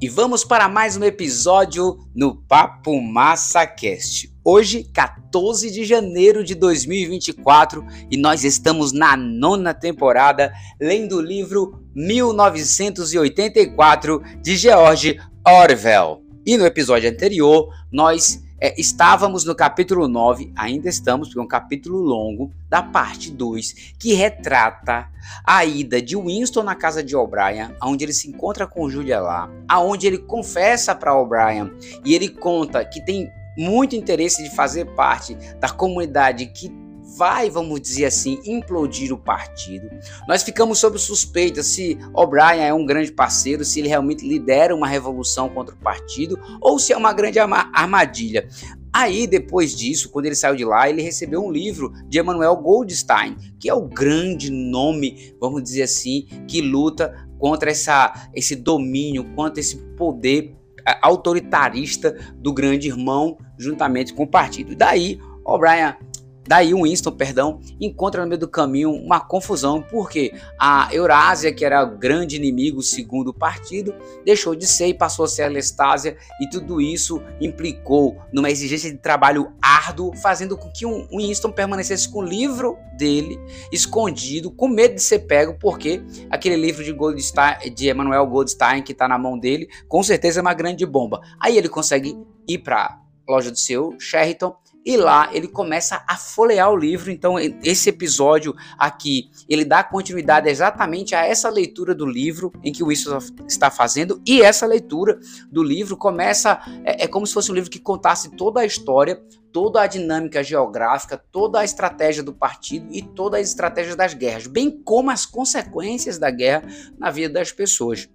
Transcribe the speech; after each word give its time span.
E 0.00 0.08
vamos 0.08 0.44
para 0.44 0.68
mais 0.68 0.96
um 0.96 1.04
episódio 1.04 1.98
no 2.14 2.34
Papo 2.34 3.00
Massa 3.00 3.64
Cast. 3.66 4.32
Hoje, 4.44 4.82
14 4.92 5.70
de 5.70 5.84
janeiro 5.84 6.42
de 6.42 6.56
2024, 6.56 7.86
e 8.10 8.16
nós 8.16 8.42
estamos 8.42 8.92
na 8.92 9.16
nona 9.16 9.72
temporada 9.72 10.52
lendo 10.80 11.18
o 11.18 11.22
livro 11.22 11.80
1984 11.94 14.20
de 14.42 14.56
George 14.56 15.20
Orwell. 15.46 16.21
E 16.44 16.56
no 16.56 16.66
episódio 16.66 17.08
anterior, 17.08 17.72
nós 17.90 18.42
é, 18.60 18.80
estávamos 18.80 19.44
no 19.44 19.54
capítulo 19.54 20.08
9, 20.08 20.52
ainda 20.56 20.88
estamos, 20.88 21.28
porque 21.28 21.38
é 21.38 21.42
um 21.42 21.46
capítulo 21.46 21.98
longo, 21.98 22.52
da 22.68 22.82
parte 22.82 23.30
2, 23.30 23.94
que 23.98 24.14
retrata 24.14 25.08
a 25.44 25.64
ida 25.64 26.02
de 26.02 26.16
Winston 26.16 26.64
na 26.64 26.74
casa 26.74 27.02
de 27.02 27.14
O'Brien, 27.14 27.76
onde 27.82 28.04
ele 28.04 28.12
se 28.12 28.28
encontra 28.28 28.66
com 28.66 28.90
Julia 28.90 29.20
lá, 29.20 29.48
aonde 29.68 30.06
ele 30.06 30.18
confessa 30.18 30.94
para 30.94 31.14
O'Brien 31.14 31.72
e 32.04 32.14
ele 32.14 32.28
conta 32.28 32.84
que 32.84 33.00
tem 33.04 33.30
muito 33.56 33.94
interesse 33.94 34.42
de 34.42 34.54
fazer 34.54 34.86
parte 34.94 35.34
da 35.60 35.68
comunidade 35.68 36.46
que 36.46 36.81
vai, 37.16 37.50
vamos 37.50 37.80
dizer 37.80 38.06
assim, 38.06 38.40
implodir 38.44 39.12
o 39.12 39.18
partido. 39.18 39.88
Nós 40.26 40.42
ficamos 40.42 40.78
sob 40.78 40.98
suspeita 40.98 41.62
se 41.62 41.98
O'Brien 42.14 42.64
é 42.64 42.74
um 42.74 42.86
grande 42.86 43.12
parceiro, 43.12 43.64
se 43.64 43.80
ele 43.80 43.88
realmente 43.88 44.26
lidera 44.26 44.74
uma 44.74 44.86
revolução 44.86 45.48
contra 45.48 45.74
o 45.74 45.78
partido 45.78 46.38
ou 46.60 46.78
se 46.78 46.92
é 46.92 46.96
uma 46.96 47.12
grande 47.12 47.38
armadilha. 47.38 48.48
Aí, 48.94 49.26
depois 49.26 49.74
disso, 49.74 50.10
quando 50.10 50.26
ele 50.26 50.34
saiu 50.34 50.54
de 50.54 50.66
lá, 50.66 50.88
ele 50.88 51.00
recebeu 51.00 51.42
um 51.42 51.50
livro 51.50 51.92
de 52.06 52.18
Emmanuel 52.18 52.54
Goldstein, 52.56 53.36
que 53.58 53.68
é 53.68 53.74
o 53.74 53.88
grande 53.88 54.50
nome, 54.50 55.34
vamos 55.40 55.62
dizer 55.62 55.84
assim, 55.84 56.26
que 56.46 56.60
luta 56.60 57.26
contra 57.38 57.70
essa, 57.70 58.28
esse 58.34 58.54
domínio, 58.54 59.24
contra 59.34 59.60
esse 59.60 59.76
poder 59.96 60.54
é, 60.86 60.98
autoritarista 61.00 62.12
do 62.36 62.52
grande 62.52 62.88
irmão, 62.88 63.38
juntamente 63.58 64.12
com 64.12 64.24
o 64.24 64.30
partido. 64.30 64.76
Daí, 64.76 65.18
O'Brien 65.44 65.96
Daí 66.46 66.74
o 66.74 66.82
Winston, 66.82 67.12
perdão, 67.12 67.60
encontra 67.80 68.22
no 68.22 68.28
meio 68.28 68.40
do 68.40 68.48
caminho 68.48 68.90
uma 68.90 69.20
confusão, 69.20 69.80
porque 69.80 70.34
a 70.58 70.88
Eurásia, 70.92 71.52
que 71.52 71.64
era 71.64 71.84
o 71.84 71.96
grande 71.96 72.36
inimigo 72.36 72.82
segundo 72.82 73.28
o 73.28 73.34
partido, 73.34 73.94
deixou 74.24 74.54
de 74.54 74.66
ser 74.66 74.88
e 74.88 74.94
passou 74.94 75.24
a 75.24 75.28
ser 75.28 75.44
a 75.44 75.48
Lestásia, 75.48 76.16
e 76.40 76.48
tudo 76.50 76.80
isso 76.80 77.22
implicou 77.40 78.18
numa 78.32 78.50
exigência 78.50 78.90
de 78.90 78.98
trabalho 78.98 79.52
árduo, 79.62 80.16
fazendo 80.16 80.56
com 80.56 80.70
que 80.70 80.84
o 80.84 81.06
Winston 81.16 81.52
permanecesse 81.52 82.08
com 82.08 82.18
o 82.18 82.24
livro 82.24 82.76
dele 82.96 83.38
escondido, 83.70 84.50
com 84.50 84.68
medo 84.68 84.96
de 84.96 85.02
ser 85.02 85.20
pego, 85.20 85.56
porque 85.58 86.02
aquele 86.28 86.56
livro 86.56 86.84
de, 86.84 86.92
Goldstein, 86.92 87.72
de 87.74 87.88
Emmanuel 87.88 88.26
Goldstein 88.26 88.82
que 88.82 88.92
está 88.92 89.06
na 89.06 89.18
mão 89.18 89.38
dele, 89.38 89.68
com 89.88 90.02
certeza 90.02 90.40
é 90.40 90.42
uma 90.42 90.54
grande 90.54 90.84
bomba. 90.84 91.20
Aí 91.40 91.56
ele 91.56 91.68
consegue 91.68 92.16
ir 92.48 92.58
para 92.58 93.00
loja 93.28 93.50
do 93.50 93.58
seu 93.58 93.94
Sheraton 93.98 94.54
e 94.84 94.96
lá 94.96 95.30
ele 95.32 95.48
começa 95.48 96.04
a 96.06 96.16
folhear 96.16 96.70
o 96.70 96.76
livro. 96.76 97.10
Então, 97.10 97.36
esse 97.62 97.88
episódio 97.88 98.54
aqui, 98.76 99.30
ele 99.48 99.64
dá 99.64 99.82
continuidade 99.82 100.48
exatamente 100.48 101.14
a 101.14 101.24
essa 101.24 101.48
leitura 101.48 101.94
do 101.94 102.06
livro 102.06 102.52
em 102.62 102.72
que 102.72 102.82
o 102.82 102.88
Winston 102.88 103.18
está 103.48 103.70
fazendo. 103.70 104.20
E 104.26 104.42
essa 104.42 104.66
leitura 104.66 105.18
do 105.50 105.62
livro 105.62 105.96
começa, 105.96 106.60
é, 106.84 107.04
é 107.04 107.08
como 107.08 107.26
se 107.26 107.34
fosse 107.34 107.50
um 107.50 107.54
livro 107.54 107.70
que 107.70 107.78
contasse 107.78 108.30
toda 108.30 108.60
a 108.60 108.66
história, 108.66 109.22
toda 109.52 109.82
a 109.82 109.86
dinâmica 109.86 110.42
geográfica, 110.42 111.22
toda 111.30 111.60
a 111.60 111.64
estratégia 111.64 112.22
do 112.22 112.32
partido 112.32 112.88
e 112.90 113.02
todas 113.02 113.40
as 113.40 113.48
estratégias 113.48 113.94
das 113.94 114.14
guerras, 114.14 114.46
bem 114.46 114.70
como 114.70 115.10
as 115.10 115.26
consequências 115.26 116.18
da 116.18 116.30
guerra 116.30 116.64
na 116.98 117.10
vida 117.10 117.34
das 117.34 117.52
pessoas. 117.52 118.08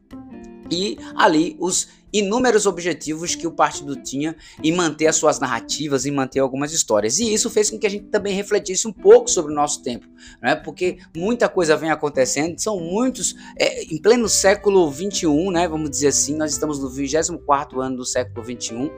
E 0.69 0.97
ali 1.15 1.55
os 1.59 1.87
inúmeros 2.19 2.65
objetivos 2.65 3.35
que 3.35 3.47
o 3.47 3.51
partido 3.51 3.95
tinha 3.95 4.35
em 4.63 4.71
manter 4.71 5.07
as 5.07 5.15
suas 5.15 5.39
narrativas, 5.39 6.05
em 6.05 6.11
manter 6.11 6.39
algumas 6.39 6.73
histórias. 6.73 7.19
E 7.19 7.33
isso 7.33 7.49
fez 7.49 7.69
com 7.69 7.79
que 7.79 7.87
a 7.87 7.89
gente 7.89 8.05
também 8.05 8.33
refletisse 8.33 8.87
um 8.87 8.93
pouco 8.93 9.29
sobre 9.29 9.51
o 9.51 9.55
nosso 9.55 9.81
tempo, 9.81 10.07
né? 10.41 10.55
porque 10.55 10.97
muita 11.15 11.47
coisa 11.49 11.75
vem 11.75 11.89
acontecendo, 11.89 12.59
são 12.59 12.79
muitos, 12.79 13.35
é, 13.57 13.83
em 13.83 14.01
pleno 14.01 14.27
século 14.27 14.89
21, 14.89 15.51
né? 15.51 15.67
vamos 15.67 15.89
dizer 15.89 16.07
assim, 16.07 16.35
nós 16.35 16.51
estamos 16.51 16.79
no 16.79 16.89
24 16.89 17.81
ano 17.81 17.97
do 17.97 18.05
século 18.05 18.43
21 18.45 18.89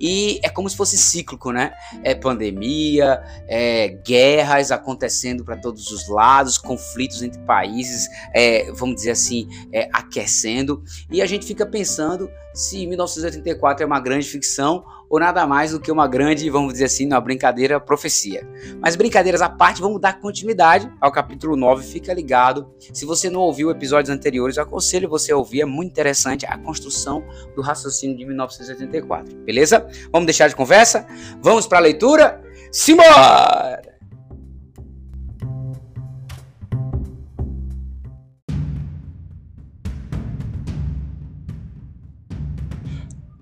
e 0.00 0.40
é 0.42 0.48
como 0.48 0.68
se 0.68 0.76
fosse 0.76 0.96
cíclico, 0.96 1.52
né? 1.52 1.72
É 2.02 2.14
pandemia, 2.14 3.22
é, 3.46 3.88
guerras 4.04 4.70
acontecendo 4.70 5.44
para 5.44 5.56
todos 5.56 5.90
os 5.90 6.08
lados, 6.08 6.58
conflitos 6.58 7.22
entre 7.22 7.40
países, 7.42 8.08
é, 8.34 8.70
vamos 8.72 8.96
dizer 8.96 9.12
assim, 9.12 9.48
é, 9.72 9.88
aquecendo, 9.92 10.82
e 11.10 11.22
a 11.22 11.26
gente 11.26 11.46
fica 11.46 11.66
pensando 11.66 12.30
se 12.68 12.86
1984 12.86 13.82
é 13.82 13.86
uma 13.86 13.98
grande 13.98 14.28
ficção 14.28 14.84
ou 15.08 15.18
nada 15.18 15.46
mais 15.46 15.72
do 15.72 15.80
que 15.80 15.90
uma 15.90 16.06
grande, 16.06 16.50
vamos 16.50 16.74
dizer 16.74 16.84
assim, 16.84 17.06
uma 17.06 17.20
brincadeira 17.20 17.80
profecia. 17.80 18.46
Mas 18.78 18.94
brincadeiras 18.94 19.40
à 19.40 19.48
parte, 19.48 19.80
vamos 19.80 19.98
dar 19.98 20.20
continuidade 20.20 20.90
ao 21.00 21.10
capítulo 21.10 21.56
9, 21.56 21.82
fica 21.82 22.12
ligado. 22.12 22.68
Se 22.92 23.06
você 23.06 23.30
não 23.30 23.40
ouviu 23.40 23.70
episódios 23.70 24.14
anteriores, 24.14 24.58
aconselho 24.58 25.08
você 25.08 25.32
a 25.32 25.36
ouvir, 25.36 25.62
é 25.62 25.64
muito 25.64 25.90
interessante 25.90 26.44
a 26.44 26.58
construção 26.58 27.24
do 27.56 27.62
raciocínio 27.62 28.16
de 28.16 28.26
1984, 28.26 29.34
beleza? 29.38 29.86
Vamos 30.12 30.26
deixar 30.26 30.48
de 30.48 30.54
conversa? 30.54 31.06
Vamos 31.40 31.66
para 31.66 31.78
a 31.78 31.80
leitura? 31.80 32.42
Simbora! 32.70 33.87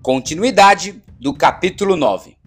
Continuidade 0.07 1.03
do 1.19 1.33
capítulo 1.33 1.97
9. 1.97 2.37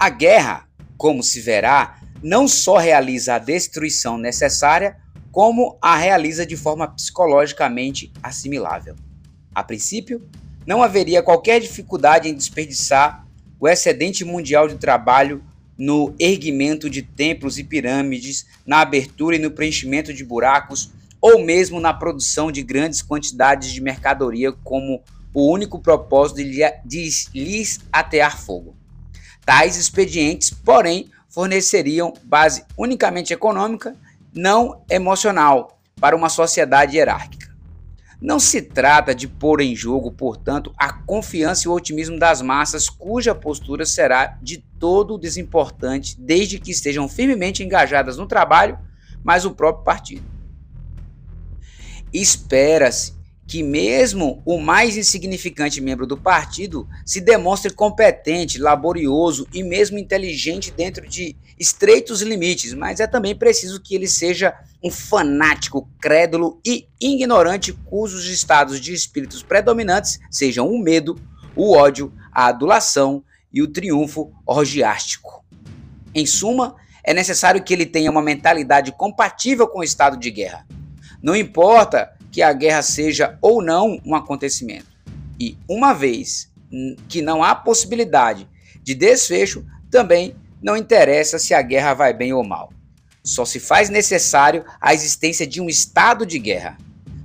A 0.00 0.08
guerra, 0.08 0.66
como 0.96 1.22
se 1.22 1.38
verá, 1.38 2.00
não 2.22 2.48
só 2.48 2.78
realiza 2.78 3.34
a 3.34 3.38
destruição 3.38 4.16
necessária, 4.16 4.96
como 5.30 5.76
a 5.82 5.94
realiza 5.98 6.46
de 6.46 6.56
forma 6.56 6.88
psicologicamente 6.88 8.10
assimilável. 8.22 8.96
A 9.54 9.62
princípio, 9.62 10.26
não 10.66 10.82
haveria 10.82 11.22
qualquer 11.22 11.60
dificuldade 11.60 12.26
em 12.26 12.34
desperdiçar 12.34 13.26
o 13.60 13.68
excedente 13.68 14.24
mundial 14.24 14.66
de 14.66 14.76
trabalho 14.76 15.44
no 15.76 16.14
erguimento 16.18 16.88
de 16.88 17.02
templos 17.02 17.58
e 17.58 17.64
pirâmides, 17.64 18.46
na 18.66 18.80
abertura 18.80 19.36
e 19.36 19.38
no 19.38 19.50
preenchimento 19.50 20.10
de 20.14 20.24
buracos, 20.24 20.90
ou 21.20 21.44
mesmo 21.44 21.80
na 21.80 21.92
produção 21.92 22.50
de 22.50 22.62
grandes 22.62 23.02
quantidades 23.02 23.70
de 23.70 23.82
mercadoria 23.82 24.52
como 24.52 25.02
o 25.34 25.50
único 25.50 25.80
propósito 25.80 26.36
de 26.84 27.10
lhes 27.34 27.80
atear 27.92 28.40
fogo. 28.40 28.76
Tais 29.44 29.76
expedientes, 29.76 30.50
porém, 30.50 31.10
forneceriam 31.28 32.14
base 32.22 32.64
unicamente 32.78 33.34
econômica, 33.34 33.96
não 34.32 34.82
emocional, 34.88 35.80
para 36.00 36.16
uma 36.16 36.28
sociedade 36.28 36.96
hierárquica. 36.96 37.52
Não 38.20 38.38
se 38.40 38.62
trata 38.62 39.14
de 39.14 39.28
pôr 39.28 39.60
em 39.60 39.74
jogo, 39.74 40.10
portanto, 40.10 40.72
a 40.78 40.92
confiança 40.92 41.66
e 41.66 41.68
o 41.68 41.74
otimismo 41.74 42.18
das 42.18 42.40
massas, 42.40 42.88
cuja 42.88 43.34
postura 43.34 43.84
será 43.84 44.38
de 44.40 44.64
todo 44.78 45.18
desimportante, 45.18 46.18
desde 46.18 46.58
que 46.58 46.70
estejam 46.70 47.08
firmemente 47.08 47.62
engajadas 47.62 48.16
no 48.16 48.26
trabalho, 48.26 48.78
mas 49.22 49.44
o 49.44 49.50
próprio 49.50 49.84
partido. 49.84 50.24
Espera-se 52.12 53.13
que 53.46 53.62
mesmo 53.62 54.42
o 54.44 54.58
mais 54.58 54.96
insignificante 54.96 55.80
membro 55.80 56.06
do 56.06 56.16
partido 56.16 56.88
se 57.04 57.20
demonstre 57.20 57.72
competente, 57.72 58.58
laborioso 58.58 59.46
e 59.52 59.62
mesmo 59.62 59.98
inteligente 59.98 60.70
dentro 60.70 61.06
de 61.06 61.36
estreitos 61.58 62.22
limites, 62.22 62.72
mas 62.72 63.00
é 63.00 63.06
também 63.06 63.34
preciso 63.34 63.80
que 63.80 63.94
ele 63.94 64.08
seja 64.08 64.54
um 64.82 64.90
fanático, 64.90 65.88
crédulo 66.00 66.58
e 66.64 66.88
ignorante 67.00 67.72
cujos 67.72 68.26
estados 68.26 68.80
de 68.80 68.92
espíritos 68.92 69.42
predominantes 69.42 70.18
sejam 70.30 70.68
o 70.68 70.78
medo, 70.78 71.18
o 71.54 71.76
ódio, 71.76 72.12
a 72.32 72.46
adulação 72.46 73.22
e 73.52 73.62
o 73.62 73.68
triunfo 73.68 74.32
orgiástico. 74.44 75.44
Em 76.14 76.26
suma, 76.26 76.76
é 77.04 77.12
necessário 77.12 77.62
que 77.62 77.72
ele 77.72 77.84
tenha 77.84 78.10
uma 78.10 78.22
mentalidade 78.22 78.90
compatível 78.92 79.68
com 79.68 79.80
o 79.80 79.84
estado 79.84 80.16
de 80.16 80.30
guerra. 80.30 80.66
Não 81.22 81.36
importa 81.36 82.13
que 82.34 82.42
a 82.42 82.52
guerra 82.52 82.82
seja 82.82 83.38
ou 83.40 83.62
não 83.62 84.00
um 84.04 84.12
acontecimento. 84.12 84.86
E 85.38 85.56
uma 85.68 85.92
vez 85.92 86.50
que 87.08 87.22
não 87.22 87.44
há 87.44 87.54
possibilidade 87.54 88.48
de 88.82 88.92
desfecho, 88.92 89.64
também 89.88 90.34
não 90.60 90.76
interessa 90.76 91.38
se 91.38 91.54
a 91.54 91.62
guerra 91.62 91.94
vai 91.94 92.12
bem 92.12 92.32
ou 92.32 92.42
mal. 92.42 92.72
Só 93.22 93.44
se 93.44 93.60
faz 93.60 93.88
necessário 93.88 94.64
a 94.80 94.92
existência 94.92 95.46
de 95.46 95.60
um 95.60 95.68
estado 95.68 96.26
de 96.26 96.40
guerra. 96.40 96.76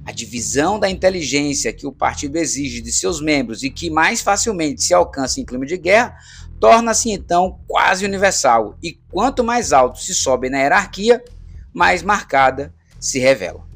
A 0.05 0.11
divisão 0.11 0.79
da 0.79 0.87
inteligência 0.87 1.73
que 1.73 1.87
o 1.87 1.91
partido 1.91 2.35
exige 2.35 2.79
de 2.79 2.91
seus 2.91 3.19
membros 3.19 3.63
e 3.63 3.71
que 3.71 3.89
mais 3.89 4.21
facilmente 4.21 4.83
se 4.83 4.93
alcança 4.93 5.41
em 5.41 5.45
clima 5.45 5.65
de 5.65 5.75
guerra 5.75 6.15
torna-se 6.59 7.09
então 7.09 7.59
quase 7.67 8.05
universal, 8.05 8.77
e 8.83 8.99
quanto 9.09 9.43
mais 9.43 9.73
alto 9.73 9.97
se 9.97 10.13
sobe 10.13 10.51
na 10.51 10.59
hierarquia, 10.59 11.23
mais 11.73 12.03
marcada 12.03 12.71
se 12.99 13.17
revela. 13.17 13.68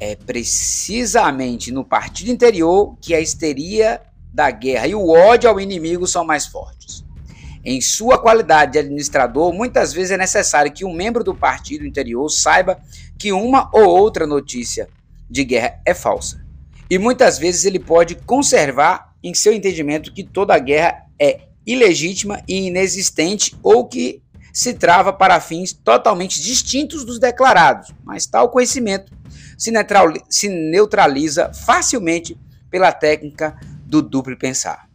É 0.00 0.16
precisamente 0.16 1.70
no 1.70 1.84
partido 1.84 2.30
interior 2.30 2.96
que 3.00 3.14
a 3.14 3.20
histeria 3.20 4.00
da 4.32 4.50
guerra 4.50 4.86
e 4.86 4.94
o 4.94 5.10
ódio 5.10 5.50
ao 5.50 5.60
inimigo 5.60 6.06
são 6.06 6.24
mais 6.24 6.46
fortes. 6.46 7.04
Em 7.62 7.80
sua 7.80 8.16
qualidade 8.16 8.72
de 8.72 8.78
administrador, 8.78 9.52
muitas 9.52 9.92
vezes 9.92 10.12
é 10.12 10.16
necessário 10.16 10.72
que 10.72 10.84
um 10.84 10.94
membro 10.94 11.22
do 11.22 11.34
partido 11.34 11.86
interior 11.86 12.26
saiba 12.30 12.80
que 13.18 13.32
uma 13.32 13.68
ou 13.72 13.84
outra 13.84 14.26
notícia 14.26 14.88
de 15.28 15.44
guerra 15.44 15.78
é 15.84 15.92
falsa. 15.92 16.42
E 16.88 16.98
muitas 16.98 17.38
vezes 17.38 17.66
ele 17.66 17.78
pode 17.78 18.14
conservar 18.14 19.14
em 19.22 19.34
seu 19.34 19.52
entendimento 19.52 20.12
que 20.12 20.24
toda 20.24 20.58
guerra 20.58 21.04
é 21.18 21.42
ilegítima 21.66 22.42
e 22.48 22.68
inexistente 22.68 23.54
ou 23.62 23.86
que 23.86 24.22
se 24.52 24.72
trava 24.72 25.12
para 25.12 25.38
fins 25.38 25.72
totalmente 25.72 26.40
distintos 26.40 27.04
dos 27.04 27.18
declarados, 27.18 27.92
mas 28.04 28.26
tal 28.26 28.48
conhecimento 28.48 29.12
se 30.28 30.48
neutraliza 30.48 31.52
facilmente 31.52 32.38
pela 32.70 32.92
técnica 32.92 33.58
do 33.84 34.00
duplo 34.00 34.36
pensar. 34.36 34.88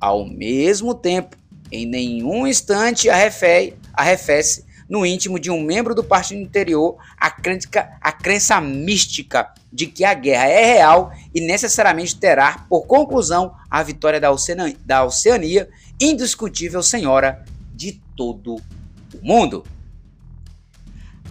Ao 0.00 0.24
mesmo 0.24 0.94
tempo, 0.94 1.36
em 1.70 1.86
nenhum 1.86 2.46
instante 2.46 3.08
arrefece 3.10 4.64
no 4.88 5.06
íntimo 5.06 5.38
de 5.38 5.50
um 5.50 5.62
membro 5.62 5.94
do 5.94 6.04
partido 6.04 6.42
interior 6.42 6.96
a 7.18 7.30
crença, 7.30 7.68
a 8.00 8.12
crença 8.12 8.60
mística 8.60 9.52
de 9.72 9.86
que 9.86 10.04
a 10.04 10.12
guerra 10.12 10.48
é 10.48 10.74
real 10.74 11.12
e 11.34 11.40
necessariamente 11.40 12.16
terá 12.16 12.66
por 12.68 12.86
conclusão 12.86 13.54
a 13.70 13.82
vitória 13.82 14.20
da 14.20 14.30
Oceania, 14.30 14.76
da 14.84 15.02
Oceania 15.02 15.68
indiscutível 15.98 16.82
senhora 16.82 17.42
de 17.74 18.00
todo 18.14 18.56
o 18.56 18.62
mundo. 19.22 19.64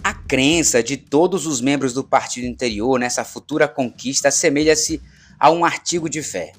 A 0.03 0.13
crença 0.13 0.81
de 0.81 0.97
todos 0.97 1.45
os 1.45 1.61
membros 1.61 1.93
do 1.93 2.03
partido 2.03 2.47
interior 2.47 2.99
nessa 2.99 3.23
futura 3.23 3.67
conquista 3.67 4.29
assemelha-se 4.29 4.99
a 5.39 5.51
um 5.51 5.63
artigo 5.63 6.09
de 6.09 6.23
fé. 6.23 6.53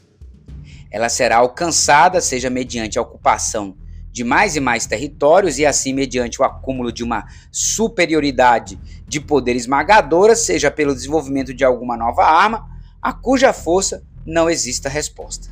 Ela 0.88 1.08
será 1.08 1.38
alcançada, 1.38 2.20
seja 2.20 2.48
mediante 2.48 2.98
a 2.98 3.02
ocupação 3.02 3.76
de 4.12 4.22
mais 4.22 4.54
e 4.54 4.60
mais 4.60 4.86
territórios 4.86 5.58
e 5.58 5.66
assim 5.66 5.92
mediante 5.92 6.40
o 6.40 6.44
acúmulo 6.44 6.92
de 6.92 7.02
uma 7.02 7.26
superioridade 7.50 8.78
de 9.08 9.18
poder 9.18 9.56
esmagadora, 9.56 10.36
seja 10.36 10.70
pelo 10.70 10.94
desenvolvimento 10.94 11.52
de 11.52 11.64
alguma 11.64 11.96
nova 11.96 12.24
arma, 12.24 12.68
a 13.00 13.12
cuja 13.12 13.52
força 13.52 14.04
não 14.24 14.48
exista 14.48 14.88
resposta. 14.88 15.48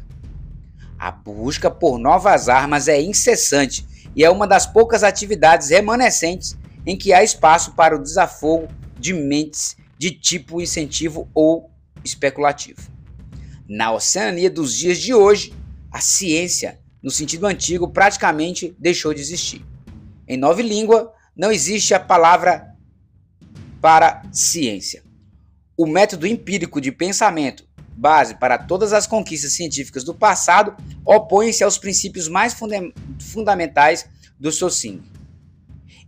A 0.97 1.11
busca 1.11 1.71
por 1.71 1.99
novas 1.99 2.49
armas 2.49 2.87
é 2.87 3.01
incessante 3.01 3.85
e 4.15 4.23
é 4.23 4.31
uma 4.31 4.47
das 4.47 4.67
poucas 4.67 5.03
atividades 5.03 5.71
remanescentes 5.71 6.57
em 6.91 6.97
que 6.97 7.13
há 7.13 7.23
espaço 7.23 7.73
para 7.73 7.95
o 7.95 8.03
desafogo 8.03 8.69
de 8.99 9.13
mentes 9.15 9.77
de 9.97 10.11
tipo 10.11 10.61
incentivo 10.61 11.29
ou 11.33 11.71
especulativo. 12.05 12.81
Na 13.69 13.93
Oceania 13.93 14.51
dos 14.51 14.75
dias 14.75 14.99
de 14.99 15.15
hoje, 15.15 15.55
a 15.93 16.01
ciência 16.01 16.81
no 17.03 17.11
sentido 17.11 17.47
antigo, 17.47 17.89
praticamente 17.89 18.75
deixou 18.79 19.15
de 19.15 19.21
existir. 19.21 19.65
Em 20.29 20.37
nova 20.37 20.61
língua, 20.63 21.13
não 21.35 21.51
existe 21.51 21.95
a 21.95 22.01
palavra 22.01 22.75
para 23.81 24.23
ciência. 24.33 25.03
O 25.77 25.87
método 25.87 26.27
empírico 26.27 26.81
de 26.81 26.93
pensamento, 26.93 27.65
base 27.97 28.35
para 28.35 28.59
todas 28.59 28.93
as 28.93 29.07
conquistas 29.07 29.53
científicas 29.53 30.05
do 30.05 30.15
passado, 30.15 30.77
opõe-se 31.05 31.65
aos 31.65 31.79
princípios 31.79 32.29
mais 32.29 32.53
funda 32.53 32.77
fundamentais 33.19 34.07
do 34.39 34.53
socialismo. 34.53 35.19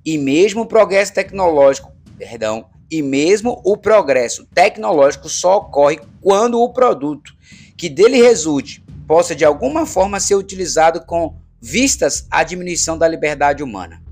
E 0.05 0.19
mesmo 0.19 0.63
o 0.63 0.67
progresso 0.67 1.15
tecnológico, 1.15 1.93
perdão, 2.19 2.67
e 2.91 3.01
mesmo 3.01 3.61
o 3.65 3.77
progresso 3.77 4.47
tecnológico 4.53 5.29
só 5.29 5.59
ocorre 5.59 6.01
quando 6.21 6.61
o 6.61 6.73
produto 6.73 7.33
que 7.77 7.89
dele 7.89 8.21
resulte 8.21 8.85
possa 9.07 9.35
de 9.35 9.45
alguma 9.45 9.87
forma 9.87 10.21
ser 10.21 10.35
utilizado 10.35 11.05
com 11.07 11.37
vistas 11.61 12.27
à 12.31 12.43
diminuição 12.43 12.99
da 12.99 13.09
liberdade 13.09 13.63
humana. 13.63 14.03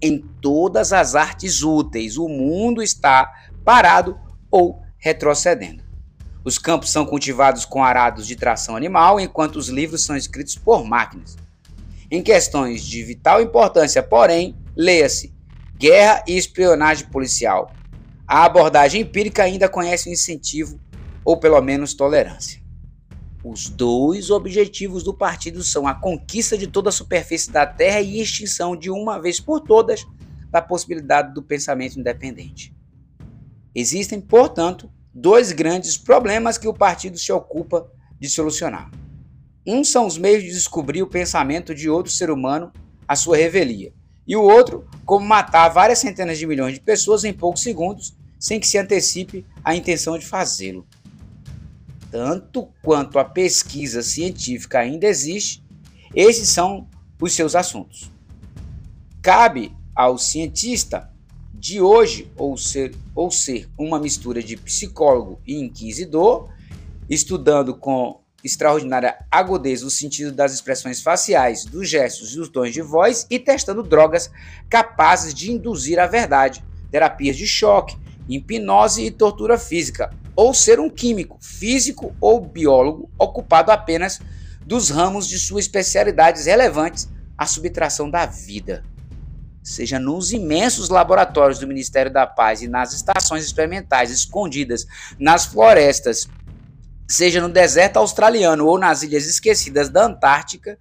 Em 0.00 0.18
todas 0.40 0.92
as 0.92 1.14
artes 1.14 1.62
úteis, 1.62 2.16
o 2.16 2.28
mundo 2.28 2.82
está 2.82 3.32
parado 3.64 4.18
ou 4.50 4.80
retrocedendo. 4.96 5.82
Os 6.44 6.58
campos 6.58 6.90
são 6.90 7.06
cultivados 7.06 7.64
com 7.64 7.82
arados 7.82 8.26
de 8.26 8.36
tração 8.36 8.76
animal, 8.76 9.18
enquanto 9.18 9.56
os 9.56 9.68
livros 9.68 10.04
são 10.04 10.16
escritos 10.16 10.56
por 10.56 10.84
máquinas. 10.84 11.36
Em 12.10 12.22
questões 12.22 12.84
de 12.84 13.02
vital 13.02 13.40
importância, 13.40 14.02
porém, 14.02 14.54
leia-se 14.76 15.34
guerra 15.76 16.22
e 16.26 16.36
espionagem 16.36 17.06
policial. 17.08 17.72
A 18.26 18.44
abordagem 18.44 19.02
empírica 19.02 19.42
ainda 19.42 19.68
conhece 19.68 20.08
o 20.08 20.12
incentivo 20.12 20.80
ou 21.24 21.38
pelo 21.38 21.60
menos 21.60 21.94
tolerância. 21.94 22.62
Os 23.42 23.68
dois 23.68 24.30
objetivos 24.30 25.02
do 25.02 25.12
partido 25.12 25.62
são 25.62 25.86
a 25.86 25.94
conquista 25.94 26.56
de 26.56 26.66
toda 26.66 26.88
a 26.88 26.92
superfície 26.92 27.50
da 27.50 27.66
Terra 27.66 28.00
e 28.00 28.20
extinção 28.20 28.74
de 28.74 28.90
uma 28.90 29.20
vez 29.20 29.38
por 29.38 29.60
todas 29.60 30.06
da 30.50 30.62
possibilidade 30.62 31.34
do 31.34 31.42
pensamento 31.42 31.98
independente. 31.98 32.74
Existem, 33.74 34.20
portanto, 34.20 34.90
dois 35.12 35.52
grandes 35.52 35.96
problemas 35.98 36.56
que 36.56 36.68
o 36.68 36.72
partido 36.72 37.18
se 37.18 37.32
ocupa 37.32 37.86
de 38.18 38.28
solucionar. 38.28 38.90
Um 39.66 39.84
são 39.84 40.06
os 40.06 40.16
meios 40.16 40.42
de 40.42 40.50
descobrir 40.50 41.02
o 41.02 41.06
pensamento 41.06 41.74
de 41.74 41.90
outro 41.90 42.12
ser 42.12 42.30
humano 42.30 42.72
à 43.06 43.16
sua 43.16 43.36
revelia, 43.36 43.92
e 44.26 44.36
o 44.36 44.42
outro, 44.42 44.86
como 45.04 45.26
matar 45.26 45.68
várias 45.68 45.98
centenas 45.98 46.38
de 46.38 46.46
milhões 46.46 46.74
de 46.74 46.80
pessoas 46.80 47.24
em 47.24 47.32
poucos 47.32 47.62
segundos 47.62 48.14
sem 48.38 48.60
que 48.60 48.66
se 48.66 48.78
antecipe 48.78 49.44
a 49.62 49.74
intenção 49.74 50.18
de 50.18 50.26
fazê-lo 50.26 50.86
tanto 52.14 52.68
quanto 52.80 53.18
a 53.18 53.24
pesquisa 53.24 54.00
científica 54.00 54.78
ainda 54.78 55.04
existe, 55.04 55.64
esses 56.14 56.48
são 56.48 56.86
os 57.20 57.32
seus 57.32 57.56
assuntos. 57.56 58.08
Cabe 59.20 59.74
ao 59.92 60.16
cientista 60.16 61.10
de 61.52 61.80
hoje 61.80 62.30
ou 62.36 62.56
ser, 62.56 62.94
ou 63.16 63.32
ser 63.32 63.68
uma 63.76 63.98
mistura 63.98 64.40
de 64.40 64.56
psicólogo 64.56 65.40
e 65.44 65.56
inquisidor, 65.56 66.50
estudando 67.10 67.74
com 67.74 68.20
extraordinária 68.44 69.16
agudeza 69.30 69.86
o 69.86 69.90
sentido 69.90 70.30
das 70.30 70.52
expressões 70.52 71.00
faciais, 71.00 71.64
dos 71.64 71.88
gestos 71.88 72.34
e 72.34 72.36
dos 72.36 72.50
tons 72.50 72.74
de 72.74 72.82
voz 72.82 73.26
e 73.30 73.38
testando 73.38 73.82
drogas 73.82 74.30
capazes 74.68 75.32
de 75.32 75.50
induzir 75.50 75.98
a 75.98 76.06
verdade, 76.06 76.62
terapias 76.90 77.36
de 77.36 77.46
choque, 77.46 77.96
hipnose 78.28 79.02
e 79.02 79.10
tortura 79.10 79.58
física, 79.58 80.10
ou 80.36 80.52
ser 80.52 80.78
um 80.78 80.90
químico, 80.90 81.38
físico 81.40 82.14
ou 82.20 82.40
biólogo 82.40 83.08
ocupado 83.18 83.72
apenas 83.72 84.20
dos 84.66 84.90
ramos 84.90 85.26
de 85.26 85.38
suas 85.38 85.64
especialidades 85.64 86.46
relevantes 86.46 87.08
à 87.36 87.46
subtração 87.46 88.10
da 88.10 88.26
vida. 88.26 88.84
Seja 89.62 89.98
nos 89.98 90.32
imensos 90.32 90.90
laboratórios 90.90 91.58
do 91.58 91.66
Ministério 91.66 92.12
da 92.12 92.26
Paz 92.26 92.60
e 92.60 92.68
nas 92.68 92.92
estações 92.92 93.44
experimentais 93.44 94.10
escondidas 94.10 94.86
nas 95.18 95.46
florestas, 95.46 96.28
seja 97.06 97.40
no 97.40 97.48
deserto 97.48 97.98
australiano 97.98 98.66
ou 98.66 98.78
nas 98.78 99.02
ilhas 99.02 99.26
esquecidas 99.26 99.88
da 99.88 100.04
Antártica, 100.04 100.78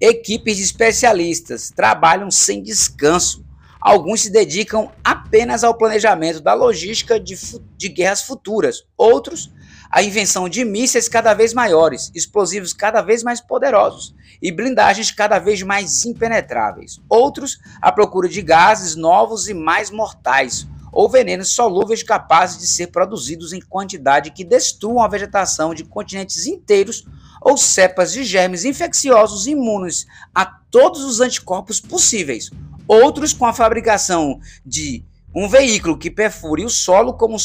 equipes 0.00 0.56
de 0.56 0.62
especialistas 0.62 1.70
trabalham 1.70 2.30
sem 2.30 2.62
descanso 2.62 3.44
Alguns 3.82 4.22
se 4.22 4.30
dedicam 4.30 4.92
apenas 5.02 5.64
ao 5.64 5.74
planejamento 5.74 6.40
da 6.40 6.54
logística 6.54 7.18
de, 7.18 7.34
de 7.76 7.88
guerras 7.88 8.22
futuras, 8.22 8.84
outros 8.96 9.50
à 9.90 10.00
invenção 10.04 10.48
de 10.48 10.64
mísseis 10.64 11.08
cada 11.08 11.34
vez 11.34 11.52
maiores, 11.52 12.12
explosivos 12.14 12.72
cada 12.72 13.02
vez 13.02 13.24
mais 13.24 13.40
poderosos 13.40 14.14
e 14.40 14.52
blindagens 14.52 15.10
cada 15.10 15.40
vez 15.40 15.62
mais 15.64 16.04
impenetráveis. 16.04 17.00
Outros 17.08 17.58
à 17.80 17.90
procura 17.90 18.28
de 18.28 18.40
gases 18.40 18.94
novos 18.94 19.48
e 19.48 19.54
mais 19.54 19.90
mortais, 19.90 20.64
ou 20.92 21.08
venenos 21.08 21.54
solúveis 21.54 22.02
capazes 22.02 22.58
de 22.58 22.66
ser 22.66 22.88
produzidos 22.88 23.54
em 23.54 23.60
quantidade 23.60 24.30
que 24.30 24.44
destruam 24.44 25.02
a 25.02 25.08
vegetação 25.08 25.74
de 25.74 25.84
continentes 25.84 26.46
inteiros 26.46 27.06
ou 27.40 27.56
cepas 27.56 28.12
de 28.12 28.22
germes 28.22 28.64
infecciosos 28.64 29.46
imunes 29.46 30.06
a 30.34 30.44
todos 30.44 31.02
os 31.02 31.20
anticorpos 31.20 31.80
possíveis, 31.80 32.50
outros 32.86 33.32
com 33.32 33.46
a 33.46 33.52
fabricação 33.52 34.38
de 34.64 35.04
um 35.34 35.48
veículo 35.48 35.96
que 35.96 36.10
perfure 36.10 36.64
o 36.64 36.68
solo 36.68 37.14
como 37.14 37.36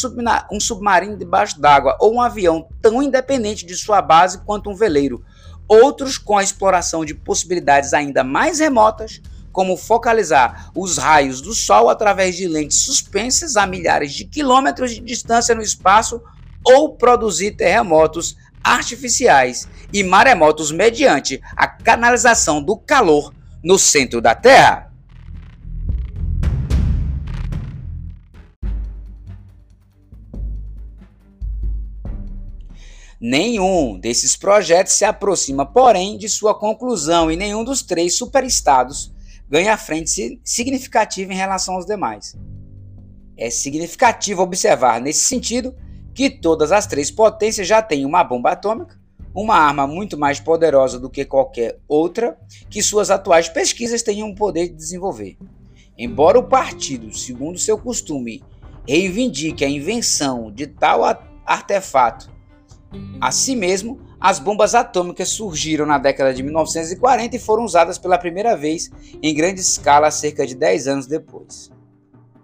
um 0.51 0.60
submarino 0.60 1.16
debaixo 1.16 1.60
d'água 1.60 1.98
ou 2.01 2.13
um 2.13 2.22
avião 2.22 2.68
tão 2.82 3.01
independente 3.01 3.66
de 3.66 3.75
sua 3.75 4.01
base 4.01 4.39
quanto 4.39 4.70
um 4.70 4.75
veleiro. 4.75 5.24
Outros 5.70 6.18
com 6.18 6.38
a 6.38 6.44
exploração 6.44 7.06
de 7.06 7.13
possibilidades 7.13 7.94
ainda 7.94 8.24
mais 8.24 8.60
remotas, 8.60 9.22
como 9.57 9.75
focalizar 9.75 10.69
os 10.75 10.99
raios 10.99 11.41
do 11.41 11.51
Sol 11.51 11.89
através 11.89 12.35
de 12.35 12.47
lentes 12.47 12.77
suspensas 12.77 13.57
a 13.57 13.65
milhares 13.65 14.13
de 14.13 14.23
quilômetros 14.23 14.91
de 14.91 14.99
distância 14.99 15.55
no 15.55 15.63
espaço 15.63 16.21
ou 16.63 16.95
produzir 16.95 17.53
terremotos 17.53 18.37
artificiais 18.63 19.67
e 19.91 20.03
maremotos 20.03 20.71
mediante 20.71 21.41
a 21.55 21.67
canalização 21.67 22.61
do 22.61 22.77
calor 22.77 23.33
no 23.63 23.79
centro 23.79 24.21
da 24.21 24.35
Terra. 24.35 24.93
Nenhum 33.19 33.99
desses 33.99 34.35
projetos 34.35 34.93
se 34.93 35.03
aproxima, 35.03 35.65
porém, 35.65 36.15
de 36.15 36.29
sua 36.29 36.53
conclusão 36.53 37.31
e 37.31 37.35
nenhum 37.35 37.63
dos 37.63 37.81
três 37.81 38.15
superestados 38.15 39.16
ganha 39.50 39.77
frente 39.77 40.39
significativa 40.44 41.32
em 41.32 41.36
relação 41.36 41.75
aos 41.75 41.86
demais. 41.86 42.36
É 43.38 43.50
significativo 43.50 44.42
observar, 44.42 45.00
nesse 45.00 45.22
sentido, 45.22 45.75
que 46.13 46.30
todas 46.30 46.72
as 46.72 46.88
três 46.88 47.12
potências 47.12 47.68
já 47.68 47.82
têm 47.82 48.06
uma 48.06 48.24
bomba 48.24 48.51
atômica, 48.51 49.00
uma 49.34 49.56
arma 49.56 49.86
muito 49.86 50.18
mais 50.18 50.39
poderosa 50.39 51.00
do 51.00 51.10
que 51.10 51.24
qualquer 51.24 51.80
outra 51.88 52.38
que 52.70 52.82
suas 52.82 53.12
atuais 53.12 53.48
pesquisas 53.48 54.01
tenham 54.01 54.30
o 54.30 54.36
poder 54.36 54.70
de 54.70 54.75
desenvolver. 54.75 55.38
Embora 55.96 56.39
o 56.39 56.44
partido, 56.44 57.16
segundo 57.16 57.60
seu 57.60 57.77
costume, 57.77 58.44
reivindique 58.88 59.63
a 59.63 59.70
invenção 59.70 60.51
de 60.51 60.66
tal 60.66 61.04
artefato 61.46 62.38
Assim 63.20 63.56
mesmo, 63.56 64.00
as 64.19 64.39
bombas 64.39 64.74
atômicas 64.74 65.29
surgiram 65.29 65.86
na 65.86 65.97
década 65.97 66.33
de 66.33 66.41
1940 66.41 67.36
e 67.36 67.39
foram 67.39 67.63
usadas 67.63 67.97
pela 67.97 68.17
primeira 68.17 68.55
vez 68.55 68.89
em 69.21 69.33
grande 69.33 69.62
escala 69.62 70.09
cerca 70.09 70.45
de 70.45 70.55
10 70.55 70.88
anos 70.88 71.07
depois. 71.07 71.71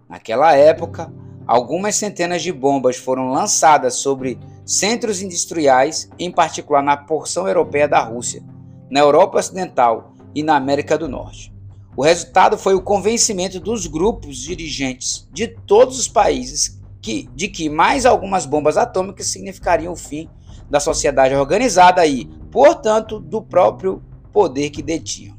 Naquela 0.08 0.56
época, 0.56 1.12
algumas 1.48 1.96
centenas 1.96 2.44
de 2.44 2.52
bombas 2.52 2.98
foram 2.98 3.30
lançadas 3.30 3.96
sobre 3.96 4.40
centros 4.64 5.22
industriais, 5.22 6.10
em 6.20 6.32
particular 6.32 6.84
na 6.84 6.96
porção 6.96 7.48
europeia 7.48 7.88
da 7.88 8.00
Rússia, 8.02 8.44
na 8.90 9.00
Europa 9.00 9.40
Ocidental 9.40 10.14
e 10.36 10.44
na 10.44 10.56
América 10.56 10.98
do 10.98 11.10
Norte. 11.10 11.52
O 11.98 12.04
resultado 12.04 12.58
foi 12.58 12.76
o 12.76 12.82
convencimento 12.82 13.60
dos 13.60 13.88
grupos 13.88 14.38
dirigentes 14.38 15.28
de 15.32 15.48
todos 15.48 16.00
os 16.00 16.08
países 16.08 16.80
que, 17.02 17.30
de 17.36 17.48
que 17.48 17.70
mais 17.70 18.06
algumas 18.06 18.46
bombas 18.46 18.78
atômicas 18.78 19.28
significariam 19.28 19.94
o 19.94 19.98
fim 19.98 20.30
da 20.74 20.80
sociedade 20.80 21.36
organizada 21.36 22.04
e, 22.04 22.26
portanto, 22.50 23.20
do 23.20 23.44
próprio 23.44 24.02
poder 24.32 24.72
que 24.72 24.82
detinham. 24.82 25.38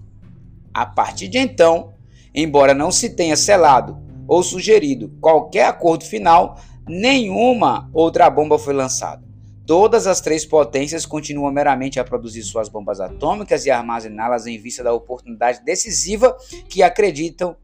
A 0.72 0.86
partir 0.86 1.26
de 1.26 1.38
então, 1.38 1.94
embora 2.32 2.72
não 2.72 2.92
se 2.92 3.10
tenha 3.10 3.36
selado 3.36 3.98
ou 4.28 4.44
sugerido 4.44 5.10
qualquer 5.20 5.66
acordo 5.66 6.04
final, 6.04 6.60
nenhuma 6.88 7.90
outra 7.92 8.30
bomba 8.30 8.60
foi 8.60 8.74
lançada. 8.74 9.24
Todas 9.66 10.06
as 10.06 10.20
três 10.20 10.46
potências 10.46 11.04
continuam 11.04 11.50
meramente 11.50 11.98
a 11.98 12.04
produzir 12.04 12.44
suas 12.44 12.68
bombas 12.68 13.00
atômicas 13.00 13.66
e 13.66 13.72
armazená-las 13.72 14.46
em 14.46 14.56
vista 14.56 14.84
da 14.84 14.92
oportunidade 14.92 15.64
decisiva 15.64 16.36
que 16.68 16.80
acreditam 16.80 17.56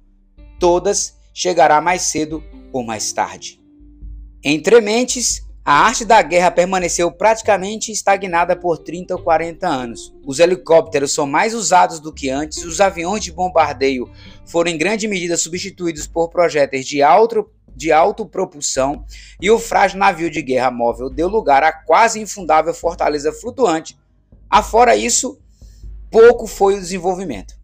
todas 0.58 1.16
chegará 1.32 1.80
mais 1.80 2.02
cedo 2.02 2.42
ou 2.72 2.82
mais 2.82 3.12
tarde. 3.12 3.60
Entre 4.42 4.80
mentes, 4.80 5.48
a 5.70 5.84
arte 5.84 6.04
da 6.04 6.20
guerra 6.20 6.50
permaneceu 6.50 7.12
praticamente 7.12 7.92
estagnada 7.92 8.56
por 8.56 8.76
30 8.76 9.14
ou 9.14 9.22
40 9.22 9.68
anos. 9.68 10.12
Os 10.26 10.40
helicópteros 10.40 11.14
são 11.14 11.28
mais 11.28 11.54
usados 11.54 12.00
do 12.00 12.12
que 12.12 12.28
antes, 12.28 12.64
os 12.64 12.80
aviões 12.80 13.22
de 13.22 13.30
bombardeio 13.30 14.10
foram 14.44 14.72
em 14.72 14.76
grande 14.76 15.06
medida 15.06 15.36
substituídos 15.36 16.08
por 16.08 16.28
projéteis 16.28 16.84
de 16.84 17.04
alto, 17.04 17.48
de 17.68 17.92
autopropulsão 17.92 19.04
e 19.40 19.48
o 19.48 19.60
frágil 19.60 20.00
navio 20.00 20.28
de 20.28 20.42
guerra 20.42 20.72
móvel 20.72 21.08
deu 21.08 21.28
lugar 21.28 21.62
à 21.62 21.70
quase 21.72 22.20
infundável 22.20 22.74
fortaleza 22.74 23.32
flutuante. 23.32 23.96
Afora 24.50 24.96
isso, 24.96 25.38
pouco 26.10 26.48
foi 26.48 26.74
o 26.74 26.80
desenvolvimento. 26.80 27.54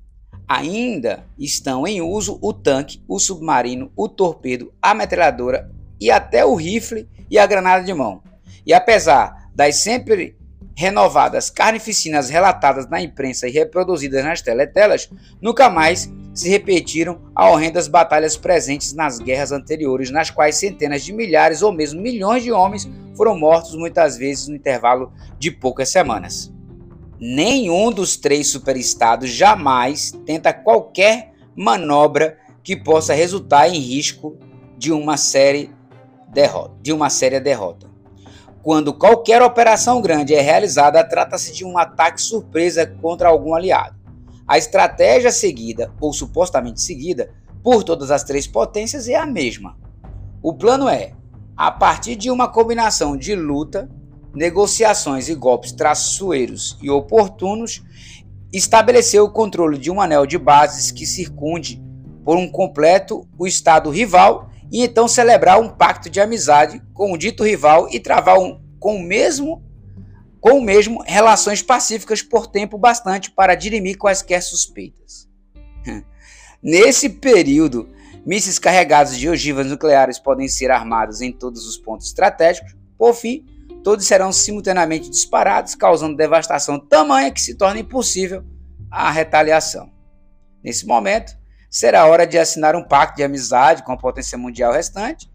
Ainda 0.46 1.26
estão 1.36 1.84
em 1.84 2.00
uso 2.00 2.38
o 2.40 2.52
tanque, 2.52 3.02
o 3.08 3.18
submarino, 3.18 3.90
o 3.96 4.08
torpedo, 4.08 4.72
a 4.80 4.94
metralhadora 4.94 5.74
e 6.00 6.10
até 6.10 6.44
o 6.44 6.54
rifle 6.54 7.08
e 7.30 7.38
a 7.38 7.46
granada 7.46 7.84
de 7.84 7.92
mão. 7.92 8.22
E 8.66 8.72
apesar 8.72 9.50
das 9.54 9.76
sempre 9.76 10.36
renovadas 10.76 11.48
carnificinas 11.48 12.28
relatadas 12.28 12.86
na 12.86 13.00
imprensa 13.00 13.48
e 13.48 13.50
reproduzidas 13.50 14.22
nas 14.22 14.42
teletelas, 14.42 15.08
nunca 15.40 15.70
mais 15.70 16.12
se 16.34 16.50
repetiram 16.50 17.18
a 17.34 17.48
horrendas 17.48 17.88
batalhas 17.88 18.36
presentes 18.36 18.92
nas 18.92 19.18
guerras 19.18 19.52
anteriores, 19.52 20.10
nas 20.10 20.28
quais 20.28 20.56
centenas 20.56 21.02
de 21.02 21.14
milhares 21.14 21.62
ou 21.62 21.72
mesmo 21.72 22.02
milhões 22.02 22.42
de 22.42 22.52
homens 22.52 22.86
foram 23.16 23.38
mortos 23.38 23.74
muitas 23.74 24.18
vezes 24.18 24.48
no 24.48 24.54
intervalo 24.54 25.10
de 25.38 25.50
poucas 25.50 25.88
semanas. 25.88 26.52
Nenhum 27.18 27.90
dos 27.90 28.18
três 28.18 28.48
superestados 28.48 29.30
jamais 29.30 30.12
tenta 30.26 30.52
qualquer 30.52 31.32
manobra 31.56 32.36
que 32.62 32.76
possa 32.76 33.14
resultar 33.14 33.68
em 33.68 33.78
risco 33.78 34.36
de 34.76 34.92
uma 34.92 35.16
série 35.16 35.70
derrota, 36.36 36.74
de 36.82 36.92
uma 36.92 37.08
séria 37.08 37.40
derrota. 37.40 37.88
Quando 38.62 38.92
qualquer 38.92 39.40
operação 39.40 40.02
grande 40.02 40.34
é 40.34 40.40
realizada, 40.42 41.02
trata-se 41.02 41.50
de 41.50 41.64
um 41.64 41.78
ataque 41.78 42.20
surpresa 42.20 42.86
contra 42.86 43.30
algum 43.30 43.54
aliado. 43.54 43.96
A 44.46 44.58
estratégia 44.58 45.32
seguida, 45.32 45.90
ou 45.98 46.12
supostamente 46.12 46.82
seguida, 46.82 47.30
por 47.62 47.82
todas 47.82 48.10
as 48.10 48.22
três 48.22 48.46
potências 48.46 49.08
é 49.08 49.14
a 49.14 49.24
mesma. 49.24 49.78
O 50.42 50.52
plano 50.52 50.90
é, 50.90 51.12
a 51.56 51.70
partir 51.70 52.16
de 52.16 52.30
uma 52.30 52.48
combinação 52.48 53.16
de 53.16 53.34
luta, 53.34 53.88
negociações 54.34 55.30
e 55.30 55.34
golpes 55.34 55.72
traiçoeiros 55.72 56.76
e 56.82 56.90
oportunos, 56.90 57.82
estabelecer 58.52 59.22
o 59.22 59.30
controle 59.30 59.78
de 59.78 59.90
um 59.90 60.02
anel 60.02 60.26
de 60.26 60.36
bases 60.36 60.90
que 60.90 61.06
circunde 61.06 61.82
por 62.22 62.36
um 62.36 62.46
completo 62.46 63.26
o 63.38 63.46
estado 63.46 63.88
rival 63.88 64.50
e 64.70 64.82
então 64.82 65.06
celebrar 65.06 65.60
um 65.60 65.68
pacto 65.68 66.10
de 66.10 66.20
amizade 66.20 66.82
com 66.92 67.12
o 67.12 67.18
dito 67.18 67.44
rival 67.44 67.88
e 67.90 68.00
travar 68.00 68.38
um, 68.38 68.60
com 68.78 68.96
o 68.96 69.02
mesmo 69.02 69.64
com 70.40 70.58
o 70.58 70.62
mesmo 70.62 71.02
relações 71.04 71.60
pacíficas 71.60 72.22
por 72.22 72.46
tempo 72.46 72.78
bastante 72.78 73.32
para 73.32 73.56
dirimir 73.56 73.98
quaisquer 73.98 74.40
suspeitas. 74.40 75.28
Nesse 76.62 77.08
período, 77.08 77.88
mísseis 78.24 78.56
carregados 78.56 79.18
de 79.18 79.28
ogivas 79.28 79.66
nucleares 79.66 80.20
podem 80.20 80.46
ser 80.46 80.70
armados 80.70 81.20
em 81.20 81.32
todos 81.32 81.66
os 81.66 81.76
pontos 81.76 82.06
estratégicos. 82.06 82.76
Por 82.96 83.12
fim, 83.12 83.44
todos 83.82 84.06
serão 84.06 84.30
simultaneamente 84.30 85.10
disparados, 85.10 85.74
causando 85.74 86.16
devastação 86.16 86.78
tamanha 86.78 87.32
que 87.32 87.40
se 87.40 87.56
torna 87.56 87.80
impossível 87.80 88.44
a 88.90 89.10
retaliação. 89.10 89.90
Nesse 90.62 90.86
momento, 90.86 91.36
será 91.76 92.06
hora 92.06 92.26
de 92.26 92.38
assinar 92.38 92.74
um 92.74 92.82
pacto 92.82 93.16
de 93.16 93.22
amizade 93.22 93.82
com 93.82 93.92
a 93.92 93.98
potência 93.98 94.38
mundial 94.38 94.72
restante, 94.72 95.30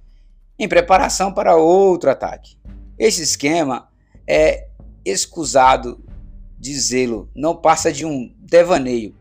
em 0.57 0.67
preparação 0.67 1.31
para 1.31 1.55
outro 1.55 2.09
ataque. 2.09 2.57
Esse 2.97 3.21
esquema 3.21 3.87
é 4.27 4.67
escusado 5.05 6.03
dizê-lo, 6.57 7.29
não 7.35 7.55
passa 7.55 7.93
de 7.93 8.07
um 8.07 8.35
devaneio 8.39 9.15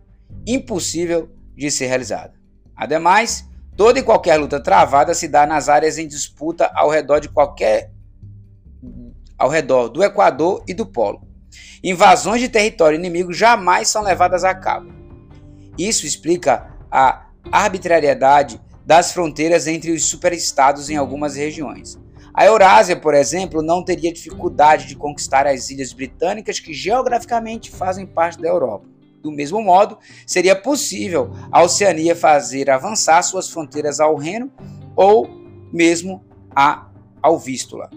impossível 0.46 1.30
de 1.54 1.70
ser 1.70 1.88
realizado. 1.88 2.32
Ademais, 2.74 3.46
toda 3.76 3.98
e 3.98 4.02
qualquer 4.02 4.38
luta 4.38 4.58
travada 4.58 5.12
se 5.12 5.28
dá 5.28 5.46
nas 5.46 5.68
áreas 5.68 5.98
em 5.98 6.08
disputa 6.08 6.70
ao 6.74 6.88
redor 6.88 7.20
de 7.20 7.28
qualquer 7.28 7.92
ao 9.36 9.50
redor 9.50 9.90
do 9.90 10.02
Equador 10.02 10.64
e 10.66 10.72
do 10.72 10.86
Polo. 10.86 11.20
Invasões 11.84 12.40
de 12.40 12.48
território 12.48 12.98
inimigo 12.98 13.30
jamais 13.30 13.88
são 13.88 14.02
levadas 14.02 14.42
a 14.42 14.54
cabo. 14.54 14.90
Isso 15.76 16.06
explica 16.06 16.79
a 16.90 17.26
arbitrariedade 17.50 18.60
das 18.84 19.12
fronteiras 19.12 19.66
entre 19.66 19.92
os 19.92 20.04
superestados 20.04 20.90
em 20.90 20.96
algumas 20.96 21.36
regiões. 21.36 21.98
A 22.32 22.44
Eurásia, 22.46 22.96
por 22.96 23.14
exemplo, 23.14 23.62
não 23.62 23.84
teria 23.84 24.12
dificuldade 24.12 24.86
de 24.86 24.96
conquistar 24.96 25.46
as 25.46 25.70
ilhas 25.70 25.92
britânicas 25.92 26.60
que 26.60 26.72
geograficamente 26.72 27.70
fazem 27.70 28.06
parte 28.06 28.40
da 28.40 28.48
Europa. 28.48 28.86
Do 29.22 29.30
mesmo 29.30 29.60
modo, 29.62 29.98
seria 30.26 30.56
possível 30.56 31.30
a 31.52 31.62
Oceania 31.62 32.16
fazer 32.16 32.70
avançar 32.70 33.22
suas 33.22 33.50
fronteiras 33.50 34.00
ao 34.00 34.16
Reno 34.16 34.50
ou 34.96 35.28
mesmo 35.72 36.24
a, 36.54 36.88
ao 37.22 37.38
Vístula. 37.38 37.90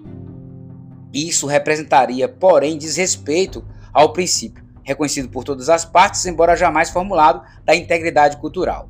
Isso 1.13 1.47
representaria, 1.47 2.27
porém, 2.27 2.77
desrespeito 2.77 3.63
ao 3.93 4.11
princípio 4.11 4.62
reconhecido 4.83 5.29
por 5.29 5.43
todas 5.43 5.69
as 5.69 5.85
partes, 5.85 6.25
embora 6.25 6.55
jamais 6.55 6.89
formulado, 6.89 7.41
da 7.65 7.75
integridade 7.75 8.37
cultural. 8.37 8.89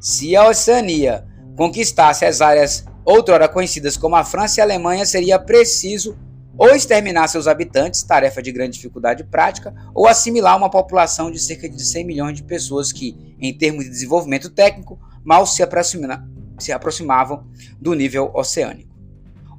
Se 0.00 0.34
a 0.34 0.48
Oceania 0.48 1.26
conquistasse 1.56 2.24
as 2.24 2.40
áreas 2.40 2.84
outrora 3.04 3.48
conhecidas 3.48 3.96
como 3.96 4.16
a 4.16 4.24
França 4.24 4.58
e 4.58 4.60
a 4.60 4.64
Alemanha, 4.64 5.04
seria 5.06 5.38
preciso 5.38 6.16
ou 6.56 6.68
exterminar 6.68 7.26
seus 7.28 7.48
habitantes, 7.48 8.02
tarefa 8.02 8.40
de 8.40 8.52
grande 8.52 8.76
dificuldade 8.76 9.24
prática, 9.24 9.74
ou 9.92 10.06
assimilar 10.06 10.56
uma 10.56 10.70
população 10.70 11.30
de 11.30 11.38
cerca 11.38 11.68
de 11.68 11.84
100 11.84 12.04
milhões 12.04 12.36
de 12.36 12.44
pessoas 12.44 12.92
que, 12.92 13.34
em 13.40 13.52
termos 13.52 13.84
de 13.84 13.90
desenvolvimento 13.90 14.48
técnico, 14.48 14.98
mal 15.24 15.46
se, 15.46 15.62
aproxima, 15.62 16.28
se 16.58 16.70
aproximavam 16.70 17.44
do 17.80 17.92
nível 17.92 18.30
oceânico. 18.34 18.94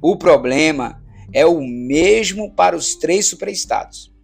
O 0.00 0.16
problema 0.16 1.02
é 1.32 1.44
o 1.44 1.60
mesmo 1.60 2.50
para 2.50 2.74
os 2.74 2.94
três 2.94 3.26
superestados 3.26 4.15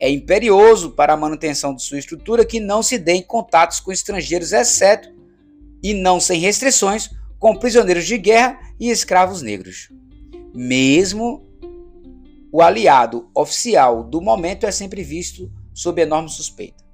é 0.00 0.10
imperioso 0.10 0.90
para 0.90 1.12
a 1.12 1.16
manutenção 1.16 1.74
de 1.74 1.82
sua 1.82 1.98
estrutura 1.98 2.44
que 2.44 2.60
não 2.60 2.82
se 2.82 2.98
dê 2.98 3.14
em 3.14 3.22
contatos 3.22 3.80
com 3.80 3.90
estrangeiros, 3.90 4.52
exceto 4.52 5.12
e 5.82 5.92
não 5.94 6.20
sem 6.20 6.40
restrições, 6.40 7.10
com 7.38 7.56
prisioneiros 7.56 8.06
de 8.06 8.18
guerra 8.18 8.58
e 8.78 8.90
escravos 8.90 9.42
negros. 9.42 9.88
Mesmo 10.54 11.46
o 12.52 12.62
aliado 12.62 13.28
oficial 13.34 14.02
do 14.02 14.20
momento 14.20 14.66
é 14.66 14.72
sempre 14.72 15.02
visto 15.02 15.50
sob 15.74 16.00
enorme 16.00 16.28
suspeita. 16.28 16.84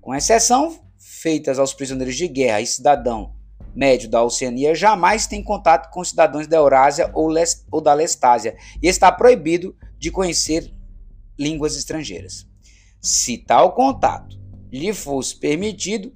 Com 0.00 0.14
exceção 0.14 0.80
feitas 0.96 1.58
aos 1.58 1.74
prisioneiros 1.74 2.16
de 2.16 2.26
guerra 2.26 2.60
e 2.60 2.66
cidadão 2.66 3.34
médio 3.74 4.08
da 4.08 4.22
Oceania, 4.24 4.74
jamais 4.74 5.26
tem 5.26 5.42
contato 5.42 5.90
com 5.92 6.02
cidadãos 6.02 6.46
da 6.46 6.56
Eurásia 6.56 7.10
ou, 7.14 7.28
ou 7.70 7.80
da 7.80 7.94
Lestásia 7.94 8.56
e 8.82 8.88
está 8.88 9.12
proibido 9.12 9.76
de 9.98 10.10
conhecer 10.10 10.72
línguas 11.38 11.76
estrangeiras. 11.76 12.46
Se 13.00 13.38
tal 13.38 13.72
contato 13.72 14.38
lhe 14.72 14.92
fosse 14.92 15.36
permitido, 15.36 16.12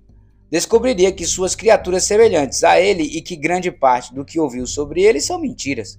descobriria 0.51 1.13
que 1.13 1.25
suas 1.25 1.55
criaturas 1.55 2.05
semelhantes 2.05 2.63
a 2.65 2.81
ele 2.81 3.05
e 3.05 3.23
que 3.23 3.37
grande 3.37 3.71
parte 3.71 4.13
do 4.15 4.25
que 4.25 4.39
ouviu 4.39 4.67
sobre 4.67 5.03
ele 5.03 5.21
são 5.21 5.41
mentiras. 5.41 5.99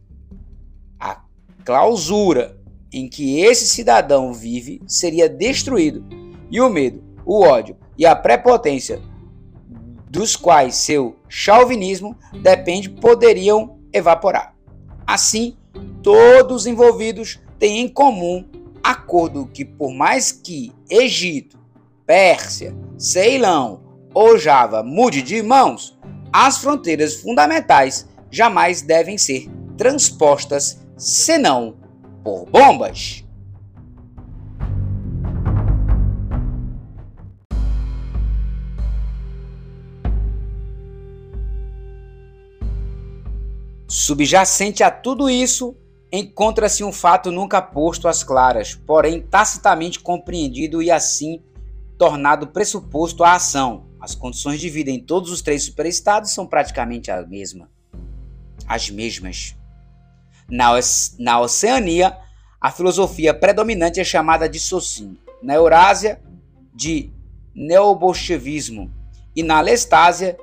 A 1.00 1.24
clausura 1.65 2.62
em 2.92 3.10
que 3.10 3.39
esse 3.39 3.65
cidadão 3.65 4.34
vive 4.34 4.82
seria 4.86 5.27
destruído, 5.27 6.06
e 6.51 6.62
o 6.62 6.70
medo, 6.70 7.03
o 7.25 7.42
ódio 7.42 7.75
e 7.98 8.06
a 8.06 8.15
prepotência 8.15 9.01
dos 10.08 10.36
quais 10.36 10.75
seu 10.75 11.15
chauvinismo 11.27 12.15
depende 12.44 12.88
poderiam 12.88 13.80
evaporar. 13.92 14.56
Assim, 15.08 15.58
todos 16.03 16.62
os 16.62 16.68
envolvidos 16.68 17.39
têm 17.58 17.80
em 17.80 17.88
comum 17.88 18.48
acordo 18.84 19.48
que, 19.48 19.63
por 19.63 19.94
mais 19.94 20.32
que 20.32 20.74
Egito, 20.90 21.58
Pérsia, 22.06 22.75
Ceilão 22.98 23.82
ou 24.13 24.38
Java 24.38 24.84
mude 24.84 25.22
de 25.22 25.42
mãos, 25.42 25.98
as 26.32 26.58
fronteiras 26.58 27.16
fundamentais 27.16 28.08
jamais 28.30 28.82
devem 28.82 29.18
ser 29.18 29.50
transpostas 29.78 30.84
senão 30.98 31.78
por 32.24 32.46
bombas. 32.46 33.24
Subjacente 43.88 44.84
a 44.84 44.90
tudo 44.90 45.30
isso, 45.30 45.78
encontra-se 46.15 46.84
um 46.84 46.91
fato 46.91 47.32
nunca 47.32 47.60
posto 47.60 48.08
às 48.08 48.24
claras, 48.24 48.75
porém 48.75 49.20
tacitamente 49.20 50.00
compreendido 50.00 50.79
e 50.79 50.91
assim 50.91 51.41
tornado 51.98 52.46
pressuposto 52.48 53.24
à 53.24 53.34
ação. 53.34 53.86
As 54.00 54.13
condições 54.13 54.60
de 54.60 54.70
vida 54.70 54.91
em 54.91 55.00
todos 55.00 55.32
os 55.32 55.41
três 55.41 55.63
superestados 55.63 56.32
são 56.32 56.46
praticamente 56.46 57.10
a 57.10 57.25
mesma. 57.25 57.67
As 58.67 58.91
mesmas. 58.91 59.55
Na, 60.48 60.72
na 61.17 61.41
Oceania, 61.41 62.15
a 62.62 62.70
filosofia 62.70 63.34
predominante 63.34 64.00
é 64.00 64.03
chamada 64.03 64.48
de 64.48 64.60
Socin. 64.60 65.17
Na 65.41 65.55
Eurásia, 65.55 66.22
de 66.75 67.10
neobolchevismo. 67.55 68.91
E 69.36 69.41
na 69.41 69.62
Lestásia, 69.62 70.38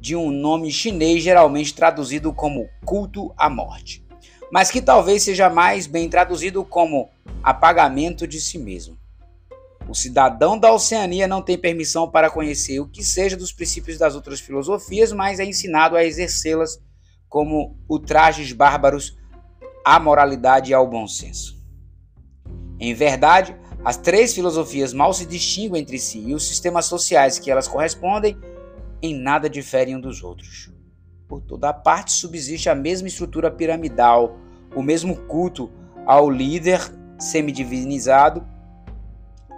de 0.00 0.16
um 0.16 0.30
nome 0.30 0.72
chinês 0.72 1.22
geralmente 1.22 1.74
traduzido 1.74 2.32
como 2.32 2.68
culto 2.84 3.32
à 3.36 3.48
morte, 3.48 4.05
mas 4.50 4.70
que 4.70 4.80
talvez 4.80 5.22
seja 5.22 5.50
mais 5.50 5.86
bem 5.86 6.08
traduzido 6.08 6.64
como 6.64 7.08
apagamento 7.42 8.26
de 8.26 8.40
si 8.40 8.58
mesmo. 8.58 8.96
O 9.88 9.94
cidadão 9.94 10.58
da 10.58 10.72
Oceania 10.72 11.28
não 11.28 11.40
tem 11.40 11.56
permissão 11.56 12.10
para 12.10 12.30
conhecer 12.30 12.80
o 12.80 12.88
que 12.88 13.04
seja 13.04 13.36
dos 13.36 13.52
princípios 13.52 13.98
das 13.98 14.14
outras 14.14 14.40
filosofias, 14.40 15.12
mas 15.12 15.38
é 15.38 15.44
ensinado 15.44 15.96
a 15.96 16.04
exercê-las 16.04 16.80
como 17.28 17.76
ultrajes 17.88 18.52
bárbaros 18.52 19.16
à 19.84 20.00
moralidade 20.00 20.70
e 20.70 20.74
ao 20.74 20.88
bom 20.88 21.06
senso. 21.06 21.56
Em 22.80 22.92
verdade, 22.92 23.56
as 23.84 23.96
três 23.96 24.34
filosofias 24.34 24.92
mal 24.92 25.12
se 25.14 25.24
distinguem 25.24 25.82
entre 25.82 25.98
si 25.98 26.18
e 26.18 26.34
os 26.34 26.46
sistemas 26.46 26.86
sociais 26.86 27.38
que 27.38 27.50
elas 27.50 27.68
correspondem 27.68 28.36
em 29.00 29.14
nada 29.14 29.48
diferem 29.48 29.94
um 29.94 30.00
dos 30.00 30.22
outros. 30.24 30.75
Por 31.28 31.40
toda 31.40 31.72
parte 31.72 32.12
subsiste 32.12 32.68
a 32.68 32.74
mesma 32.74 33.08
estrutura 33.08 33.50
piramidal, 33.50 34.36
o 34.74 34.82
mesmo 34.82 35.16
culto 35.16 35.70
ao 36.04 36.30
líder 36.30 36.80
semidivinizado, 37.18 38.46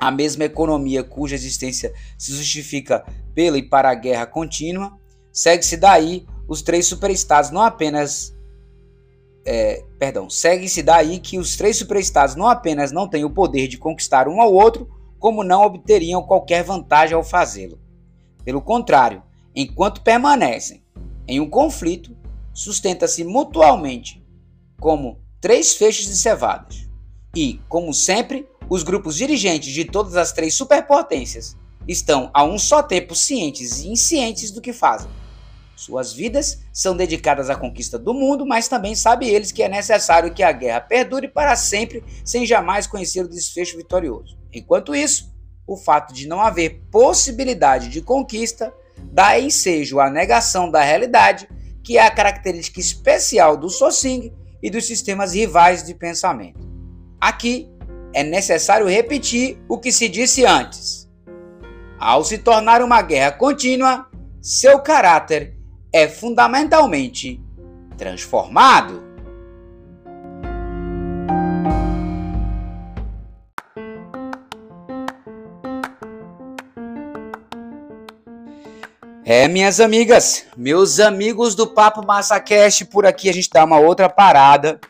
a 0.01 0.11
mesma 0.11 0.45
economia 0.45 1.03
cuja 1.03 1.35
existência 1.35 1.93
se 2.17 2.33
justifica 2.33 3.05
pela 3.35 3.59
e 3.59 3.63
para 3.63 3.91
a 3.91 3.95
guerra 3.95 4.27
contínua. 4.27 4.97
Segue-se 5.33 5.77
daí 5.77 6.27
os 6.47 6.63
três 6.63 6.87
superestados 6.87 7.51
não 7.51 7.63
apenas 7.63 8.35
é, 9.51 9.83
perdão, 9.99 10.29
segue-se 10.29 10.83
daí 10.83 11.19
que 11.19 11.39
os 11.39 11.57
três 11.57 11.77
superestados 11.77 12.35
não 12.35 12.47
apenas 12.47 12.93
não 12.93 13.09
têm 13.09 13.25
o 13.25 13.31
poder 13.31 13.67
de 13.67 13.79
conquistar 13.79 14.29
um 14.29 14.43
ao 14.43 14.53
outro, 14.53 14.89
como 15.19 15.43
não 15.43 15.63
obteriam 15.63 16.23
qualquer 16.23 16.63
vantagem 16.63 17.15
ao 17.15 17.25
fazê-lo. 17.25 17.81
Pelo 18.45 18.61
contrário, 18.61 19.23
enquanto 19.55 20.03
permanecem 20.03 20.83
em 21.29 21.41
um 21.41 21.49
conflito, 21.49 22.17
sustenta-se 22.55 23.23
mutualmente 23.23 24.25
como 24.81 25.21
três 25.41 25.77
feixes 25.77 26.07
de 26.07 26.17
cevadas. 26.17 26.89
E, 27.37 27.61
como 27.69 27.93
sempre, 27.93 28.49
os 28.69 28.83
grupos 28.83 29.17
dirigentes 29.17 29.73
de 29.73 29.85
todas 29.85 30.17
as 30.17 30.33
três 30.33 30.55
superpotências 30.55 31.57
estão 31.87 32.31
a 32.33 32.43
um 32.45 32.59
só 32.59 32.83
tempo 32.83 33.15
cientes 33.15 33.81
e 33.81 33.89
inscientes 33.89 34.51
do 34.51 34.61
que 34.61 34.73
fazem. 34.73 35.11
Suas 35.77 36.13
vidas 36.13 36.61
são 36.73 36.97
dedicadas 36.97 37.49
à 37.49 37.55
conquista 37.55 37.99
do 37.99 38.13
mundo, 38.13 38.45
mas 38.45 38.67
também 38.67 38.95
sabem 38.95 39.29
eles 39.29 39.53
que 39.53 39.63
é 39.63 39.69
necessário 39.69 40.35
que 40.35 40.43
a 40.43 40.51
guerra 40.51 40.81
perdure 40.81 41.29
para 41.29 41.55
sempre, 41.55 42.03
sem 42.25 42.45
jamais 42.45 42.87
conhecer 42.87 43.25
o 43.25 43.29
desfecho 43.29 43.77
vitorioso. 43.77 44.37
Enquanto 44.53 44.95
isso, 44.95 45.33
o 45.67 45.77
fato 45.77 46.13
de 46.13 46.27
não 46.27 46.41
haver 46.41 46.83
possibilidade 46.91 47.91
de 47.91 48.01
conquista 48.01 48.75
dá 49.05 49.39
ensejo 49.39 50.01
à 50.01 50.11
negação 50.11 50.71
da 50.71 50.83
realidade, 50.83 51.49
que 51.83 51.99
é 51.99 52.07
a 52.07 52.11
característica 52.11 52.81
especial 52.81 53.57
do 53.57 53.69
Socing 53.69 54.33
e 54.63 54.71
dos 54.71 54.87
sistemas 54.87 55.33
rivais 55.35 55.85
de 55.85 55.95
pensamento. 55.95 56.61
Aqui 57.21 57.69
é 58.13 58.23
necessário 58.23 58.87
repetir 58.87 59.59
o 59.69 59.79
que 59.79 59.93
se 59.93 60.09
disse 60.09 60.45
antes. 60.45 61.09
Ao 61.99 62.23
se 62.23 62.39
tornar 62.39 62.83
uma 62.83 63.03
guerra 63.03 63.33
contínua, 63.33 64.07
seu 64.41 64.81
caráter 64.81 65.57
é 65.93 66.07
fundamentalmente 66.07 67.43
transformado. 67.97 69.08
É, 79.31 79.47
minhas 79.47 79.79
amigas, 79.79 80.47
meus 80.57 80.99
amigos 80.99 81.55
do 81.55 81.67
Papo 81.67 82.03
MassaCast, 82.03 82.87
por 82.87 83.05
aqui 83.05 83.29
a 83.29 83.33
gente 83.35 83.51
dá 83.51 83.63
uma 83.63 83.79
outra 83.79 84.09
parada. 84.09 84.81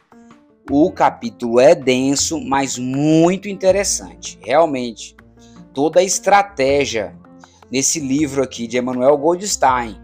O 0.70 0.92
capítulo 0.92 1.58
é 1.58 1.74
denso, 1.74 2.40
mas 2.40 2.78
muito 2.78 3.48
interessante. 3.48 4.38
Realmente, 4.40 5.16
toda 5.74 5.98
a 5.98 6.04
estratégia 6.04 7.16
nesse 7.68 7.98
livro 7.98 8.40
aqui 8.40 8.68
de 8.68 8.78
Emmanuel 8.78 9.18
Goldstein 9.18 10.00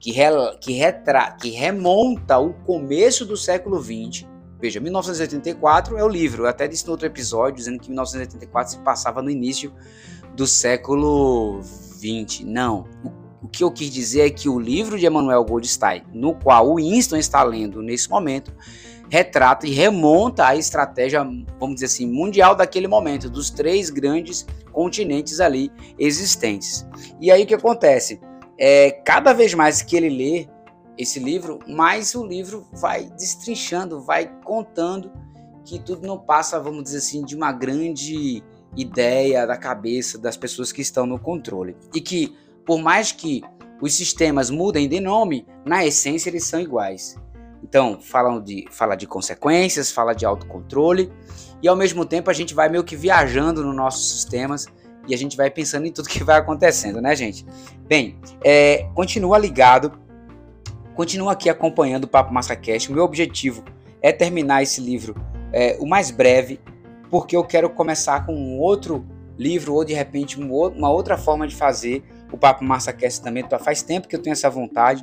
que, 0.00 0.10
re, 0.10 0.30
que, 0.60 0.72
retra, 0.72 1.30
que 1.40 1.50
remonta 1.50 2.40
o 2.40 2.54
começo 2.54 3.24
do 3.24 3.36
século 3.36 3.80
XX. 3.80 4.26
Veja, 4.60 4.80
1984 4.80 5.96
é 5.96 6.02
o 6.02 6.08
livro. 6.08 6.42
Eu 6.42 6.48
até 6.48 6.66
disse 6.66 6.84
no 6.86 6.90
outro 6.90 7.06
episódio 7.06 7.58
dizendo 7.58 7.78
que 7.78 7.86
1984 7.86 8.72
se 8.72 8.78
passava 8.80 9.22
no 9.22 9.30
início 9.30 9.72
do 10.34 10.44
século 10.44 11.60
XX. 11.62 12.40
Não. 12.40 12.88
O, 13.04 13.25
o 13.42 13.48
que 13.48 13.62
eu 13.62 13.70
quis 13.70 13.90
dizer 13.90 14.26
é 14.26 14.30
que 14.30 14.48
o 14.48 14.58
livro 14.58 14.98
de 14.98 15.06
Emmanuel 15.06 15.44
Goldstein, 15.44 16.02
no 16.12 16.34
qual 16.34 16.70
o 16.70 16.76
Winston 16.76 17.16
está 17.16 17.42
lendo 17.42 17.82
nesse 17.82 18.08
momento, 18.08 18.52
retrata 19.08 19.66
e 19.66 19.70
remonta 19.70 20.46
a 20.46 20.56
estratégia, 20.56 21.22
vamos 21.58 21.76
dizer 21.76 21.86
assim, 21.86 22.06
mundial 22.06 22.54
daquele 22.54 22.88
momento, 22.88 23.30
dos 23.30 23.50
três 23.50 23.90
grandes 23.90 24.46
continentes 24.72 25.40
ali 25.40 25.70
existentes. 25.98 26.86
E 27.20 27.30
aí 27.30 27.44
o 27.44 27.46
que 27.46 27.54
acontece? 27.54 28.20
é, 28.58 28.90
cada 28.90 29.32
vez 29.32 29.54
mais 29.54 29.82
que 29.82 29.96
ele 29.96 30.08
lê 30.08 30.48
esse 30.96 31.18
livro, 31.18 31.58
mais 31.68 32.14
o 32.14 32.24
livro 32.24 32.66
vai 32.72 33.04
destrinchando, 33.10 34.00
vai 34.00 34.30
contando 34.42 35.12
que 35.64 35.78
tudo 35.78 36.06
não 36.06 36.18
passa, 36.18 36.58
vamos 36.60 36.84
dizer 36.84 36.98
assim, 36.98 37.24
de 37.24 37.36
uma 37.36 37.52
grande 37.52 38.42
ideia 38.76 39.46
da 39.46 39.56
cabeça 39.56 40.18
das 40.18 40.36
pessoas 40.36 40.72
que 40.72 40.80
estão 40.80 41.06
no 41.06 41.18
controle. 41.18 41.76
E 41.94 42.00
que, 42.00 42.36
por 42.66 42.78
mais 42.78 43.12
que 43.12 43.42
os 43.80 43.94
sistemas 43.94 44.50
mudem 44.50 44.88
de 44.88 45.00
nome, 45.00 45.46
na 45.64 45.86
essência 45.86 46.28
eles 46.28 46.44
são 46.44 46.60
iguais. 46.60 47.16
Então, 47.62 48.00
falam 48.00 48.40
de, 48.40 48.66
fala 48.70 48.96
de 48.96 49.06
consequências, 49.06 49.90
fala 49.90 50.14
de 50.14 50.26
autocontrole, 50.26 51.12
e 51.62 51.68
ao 51.68 51.76
mesmo 51.76 52.04
tempo 52.04 52.30
a 52.30 52.32
gente 52.32 52.54
vai 52.54 52.68
meio 52.68 52.84
que 52.84 52.96
viajando 52.96 53.64
nos 53.64 53.74
nossos 53.74 54.10
sistemas 54.10 54.66
e 55.08 55.14
a 55.14 55.18
gente 55.18 55.36
vai 55.36 55.50
pensando 55.50 55.86
em 55.86 55.92
tudo 55.92 56.08
que 56.08 56.22
vai 56.22 56.36
acontecendo, 56.36 57.00
né, 57.00 57.14
gente? 57.14 57.46
Bem, 57.88 58.18
é, 58.44 58.88
continua 58.94 59.38
ligado, 59.38 59.92
continua 60.94 61.32
aqui 61.32 61.48
acompanhando 61.48 62.04
o 62.04 62.08
Papo 62.08 62.32
MassaCast. 62.32 62.92
Meu 62.92 63.04
objetivo 63.04 63.64
é 64.02 64.12
terminar 64.12 64.62
esse 64.62 64.80
livro 64.80 65.14
é, 65.52 65.76
o 65.80 65.86
mais 65.86 66.10
breve, 66.10 66.60
porque 67.10 67.36
eu 67.36 67.44
quero 67.44 67.70
começar 67.70 68.26
com 68.26 68.34
um 68.34 68.58
outro 68.58 69.06
livro 69.38 69.74
ou 69.74 69.84
de 69.84 69.94
repente 69.94 70.38
uma 70.38 70.90
outra 70.90 71.16
forma 71.16 71.46
de 71.46 71.54
fazer 71.54 72.02
o 72.36 72.38
Papo 72.38 72.64
Massa 72.64 72.92
Cast 72.92 73.22
também. 73.22 73.44
Faz 73.60 73.82
tempo 73.82 74.06
que 74.06 74.14
eu 74.14 74.20
tenho 74.20 74.32
essa 74.32 74.48
vontade 74.48 75.02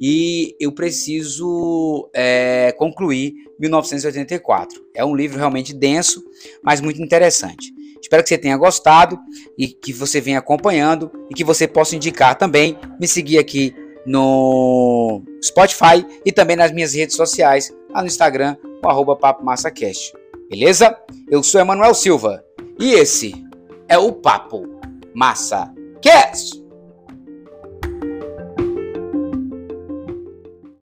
e 0.00 0.56
eu 0.58 0.72
preciso 0.72 2.08
é, 2.14 2.72
concluir 2.78 3.34
1984. 3.58 4.80
É 4.94 5.04
um 5.04 5.14
livro 5.14 5.38
realmente 5.38 5.74
denso, 5.74 6.22
mas 6.62 6.80
muito 6.80 7.02
interessante. 7.02 7.72
Espero 8.00 8.22
que 8.22 8.28
você 8.28 8.38
tenha 8.38 8.56
gostado 8.56 9.18
e 9.58 9.68
que 9.68 9.92
você 9.92 10.20
venha 10.20 10.38
acompanhando 10.38 11.10
e 11.28 11.34
que 11.34 11.44
você 11.44 11.66
possa 11.66 11.96
indicar 11.96 12.38
também, 12.38 12.78
me 12.98 13.08
seguir 13.08 13.38
aqui 13.38 13.74
no 14.06 15.22
Spotify 15.44 16.06
e 16.24 16.32
também 16.32 16.56
nas 16.56 16.72
minhas 16.72 16.94
redes 16.94 17.16
sociais, 17.16 17.74
lá 17.90 18.00
no 18.00 18.06
Instagram, 18.06 18.56
com 18.80 18.88
arroba 18.88 19.16
Papo 19.16 19.44
MassaCast. 19.44 20.14
Beleza? 20.48 20.96
Eu 21.28 21.42
sou 21.42 21.60
Emanuel 21.60 21.92
Silva 21.92 22.42
e 22.78 22.92
esse 22.92 23.34
é 23.88 23.98
o 23.98 24.12
Papo 24.12 24.62
Massa 25.12 25.70
Cast. 26.00 26.57